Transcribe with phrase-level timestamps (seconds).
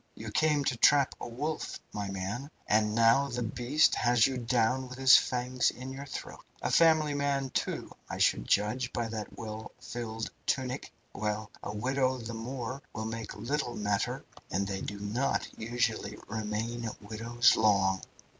[0.15, 4.89] You came to trap a wolf, my man, and now the beast has you down
[4.89, 6.43] with his fangs in your throat.
[6.63, 10.91] A family man, too, I should judge, by that well filled tunic.
[11.13, 16.89] Well, a widow the more will make little matter, and they do not usually remain
[16.99, 18.01] widows long.